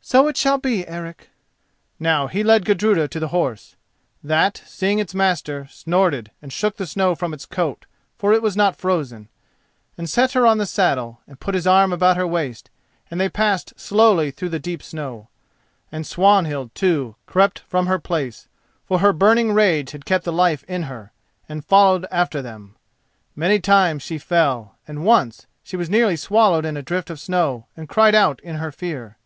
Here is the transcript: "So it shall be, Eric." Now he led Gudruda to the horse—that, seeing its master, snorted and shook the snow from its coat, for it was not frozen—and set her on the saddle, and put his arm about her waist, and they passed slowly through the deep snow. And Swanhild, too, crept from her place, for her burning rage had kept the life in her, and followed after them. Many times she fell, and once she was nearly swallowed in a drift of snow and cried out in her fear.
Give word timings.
"So 0.00 0.26
it 0.26 0.38
shall 0.38 0.56
be, 0.56 0.88
Eric." 0.88 1.28
Now 2.00 2.28
he 2.28 2.42
led 2.42 2.64
Gudruda 2.64 3.08
to 3.08 3.20
the 3.20 3.28
horse—that, 3.28 4.62
seeing 4.64 4.98
its 4.98 5.14
master, 5.14 5.66
snorted 5.68 6.30
and 6.40 6.50
shook 6.50 6.78
the 6.78 6.86
snow 6.86 7.14
from 7.14 7.34
its 7.34 7.44
coat, 7.44 7.84
for 8.16 8.32
it 8.32 8.40
was 8.40 8.56
not 8.56 8.78
frozen—and 8.78 10.08
set 10.08 10.32
her 10.32 10.46
on 10.46 10.56
the 10.56 10.64
saddle, 10.64 11.20
and 11.26 11.38
put 11.40 11.54
his 11.54 11.66
arm 11.66 11.92
about 11.92 12.16
her 12.16 12.26
waist, 12.26 12.70
and 13.10 13.20
they 13.20 13.28
passed 13.28 13.78
slowly 13.78 14.30
through 14.30 14.48
the 14.48 14.58
deep 14.58 14.82
snow. 14.82 15.28
And 15.92 16.06
Swanhild, 16.06 16.74
too, 16.74 17.16
crept 17.26 17.58
from 17.68 17.84
her 17.86 17.98
place, 17.98 18.48
for 18.86 19.00
her 19.00 19.12
burning 19.12 19.52
rage 19.52 19.90
had 19.90 20.06
kept 20.06 20.24
the 20.24 20.32
life 20.32 20.64
in 20.64 20.84
her, 20.84 21.12
and 21.50 21.62
followed 21.62 22.06
after 22.10 22.40
them. 22.40 22.76
Many 23.34 23.60
times 23.60 24.02
she 24.02 24.16
fell, 24.16 24.76
and 24.88 25.04
once 25.04 25.46
she 25.62 25.76
was 25.76 25.90
nearly 25.90 26.16
swallowed 26.16 26.64
in 26.64 26.78
a 26.78 26.82
drift 26.82 27.10
of 27.10 27.20
snow 27.20 27.66
and 27.76 27.90
cried 27.90 28.14
out 28.14 28.40
in 28.40 28.54
her 28.56 28.72
fear. 28.72 29.18